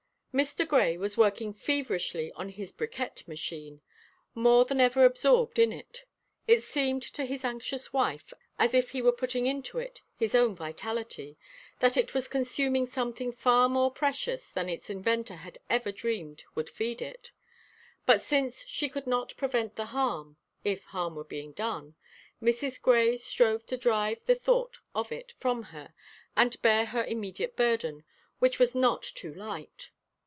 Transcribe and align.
Mr. 0.33 0.65
Grey 0.65 0.97
was 0.97 1.17
working 1.17 1.53
feverishly 1.53 2.31
on 2.37 2.47
his 2.47 2.71
bricquette 2.71 3.27
machine, 3.27 3.81
more 4.33 4.63
than 4.63 4.79
ever 4.79 5.03
absorbed 5.03 5.59
in 5.59 5.73
it; 5.73 6.05
it 6.47 6.63
seemed 6.63 7.01
to 7.03 7.25
his 7.25 7.43
anxious 7.43 7.91
wife 7.91 8.31
as 8.57 8.73
if 8.73 8.91
he 8.91 9.01
were 9.01 9.11
putting 9.11 9.45
into 9.45 9.77
it 9.77 10.01
his 10.15 10.33
own 10.33 10.55
vitality, 10.55 11.37
that 11.81 11.97
it 11.97 12.13
was 12.13 12.29
consuming 12.29 12.85
something 12.85 13.29
far 13.29 13.67
more 13.67 13.91
precious 13.91 14.47
than 14.51 14.69
its 14.69 14.89
inventor 14.89 15.35
had 15.35 15.57
ever 15.69 15.91
dreamed 15.91 16.41
would 16.55 16.69
feed 16.69 17.01
it. 17.01 17.29
But, 18.05 18.21
since 18.21 18.63
she 18.67 18.87
could 18.87 19.05
not 19.07 19.35
prevent 19.35 19.75
the 19.75 19.87
harm 19.87 20.37
if 20.63 20.81
harm 20.85 21.15
were 21.15 21.25
being 21.25 21.51
done 21.51 21.95
Mrs. 22.41 22.81
Grey 22.81 23.17
strove 23.17 23.65
to 23.65 23.75
drive 23.75 24.25
the 24.25 24.35
thought 24.35 24.77
of 24.95 25.11
it 25.11 25.33
from 25.41 25.63
her, 25.63 25.93
and 26.37 26.61
bear 26.61 26.85
her 26.85 27.03
immediate 27.03 27.57
burden, 27.57 28.05
which 28.39 28.59
was 28.59 28.73
not 28.73 29.03
too 29.03 29.33
light. 29.33 29.89